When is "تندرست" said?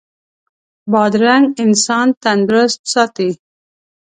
2.23-2.81